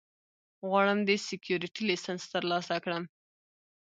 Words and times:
غواړم 0.67 0.99
د 1.07 1.09
سیکیورټي 1.27 1.81
لېسنس 1.89 2.23
ترلاسه 2.33 2.75
کړم 2.83 3.03